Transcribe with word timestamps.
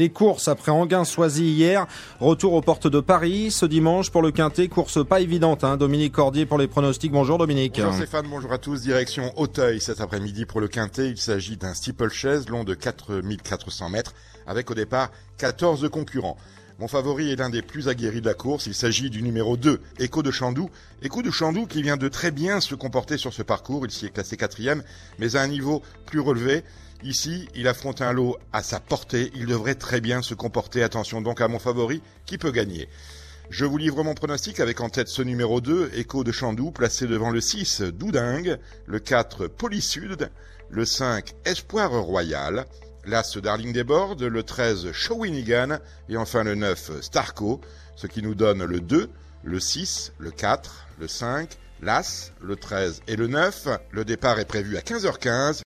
Les 0.00 0.08
courses 0.08 0.48
après 0.48 0.72
Anguin-Soisy 0.72 1.44
hier, 1.44 1.86
retour 2.20 2.54
aux 2.54 2.62
portes 2.62 2.86
de 2.86 3.00
Paris 3.00 3.50
ce 3.50 3.66
dimanche 3.66 4.08
pour 4.08 4.22
le 4.22 4.30
Quintet, 4.30 4.66
course 4.68 5.06
pas 5.06 5.20
évidente. 5.20 5.62
Hein. 5.62 5.76
Dominique 5.76 6.14
Cordier 6.14 6.46
pour 6.46 6.56
les 6.56 6.68
pronostics. 6.68 7.12
Bonjour 7.12 7.36
Dominique. 7.36 7.74
Bonjour 7.76 7.92
Stéphane, 7.92 8.24
bonjour 8.30 8.50
à 8.50 8.56
tous. 8.56 8.80
Direction 8.80 9.30
Auteuil 9.36 9.78
cet 9.78 10.00
après-midi 10.00 10.46
pour 10.46 10.62
le 10.62 10.68
Quintet. 10.68 11.10
Il 11.10 11.18
s'agit 11.18 11.58
d'un 11.58 11.74
steeple-chaise 11.74 12.48
long 12.48 12.64
de 12.64 12.72
4400 12.72 13.90
mètres 13.90 14.14
avec 14.46 14.70
au 14.70 14.74
départ 14.74 15.10
14 15.36 15.86
concurrents. 15.90 16.38
Mon 16.80 16.88
favori 16.88 17.30
est 17.30 17.36
l'un 17.36 17.50
des 17.50 17.60
plus 17.60 17.88
aguerris 17.88 18.22
de 18.22 18.26
la 18.26 18.32
course. 18.32 18.64
Il 18.64 18.72
s'agit 18.72 19.10
du 19.10 19.20
numéro 19.20 19.58
2, 19.58 19.82
Echo 19.98 20.22
de 20.22 20.30
Chandou. 20.30 20.70
Echo 21.02 21.20
de 21.20 21.30
Chandou 21.30 21.66
qui 21.66 21.82
vient 21.82 21.98
de 21.98 22.08
très 22.08 22.30
bien 22.30 22.62
se 22.62 22.74
comporter 22.74 23.18
sur 23.18 23.34
ce 23.34 23.42
parcours. 23.42 23.84
Il 23.84 23.90
s'y 23.90 24.06
est 24.06 24.10
classé 24.10 24.38
quatrième, 24.38 24.82
mais 25.18 25.36
à 25.36 25.42
un 25.42 25.48
niveau 25.48 25.82
plus 26.06 26.20
relevé. 26.20 26.64
Ici, 27.02 27.50
il 27.54 27.68
affronte 27.68 28.00
un 28.00 28.14
lot 28.14 28.38
à 28.54 28.62
sa 28.62 28.80
portée. 28.80 29.30
Il 29.34 29.44
devrait 29.44 29.74
très 29.74 30.00
bien 30.00 30.22
se 30.22 30.32
comporter. 30.32 30.82
Attention 30.82 31.20
donc 31.20 31.42
à 31.42 31.48
mon 31.48 31.58
favori 31.58 32.00
qui 32.24 32.38
peut 32.38 32.50
gagner. 32.50 32.88
Je 33.50 33.66
vous 33.66 33.76
livre 33.76 34.02
mon 34.02 34.14
pronostic 34.14 34.58
avec 34.58 34.80
en 34.80 34.88
tête 34.88 35.08
ce 35.08 35.20
numéro 35.20 35.60
2, 35.60 35.90
Echo 35.96 36.24
de 36.24 36.32
Chandou, 36.32 36.70
placé 36.70 37.06
devant 37.06 37.30
le 37.30 37.42
6, 37.42 37.82
Doudingue, 37.82 38.58
le 38.86 39.00
4, 39.00 39.48
Polysud, 39.48 40.30
le 40.70 40.84
5, 40.86 41.34
Espoir 41.44 41.90
Royal, 41.90 42.64
l'As 43.04 43.36
Darling 43.38 43.72
des 43.72 43.84
Bordes, 43.84 44.22
le 44.22 44.42
13 44.42 44.92
Shawinigan 44.92 45.78
et 46.08 46.16
enfin 46.16 46.44
le 46.44 46.54
9 46.54 47.00
Starco, 47.00 47.60
ce 47.96 48.06
qui 48.06 48.22
nous 48.22 48.34
donne 48.34 48.64
le 48.64 48.80
2, 48.80 49.10
le 49.42 49.60
6, 49.60 50.12
le 50.18 50.30
4, 50.30 50.86
le 50.98 51.08
5, 51.08 51.58
l'As, 51.82 52.32
le 52.40 52.56
13 52.56 53.02
et 53.08 53.16
le 53.16 53.26
9. 53.26 53.68
Le 53.90 54.04
départ 54.04 54.38
est 54.38 54.44
prévu 54.44 54.76
à 54.76 54.80
15h15. 54.80 55.58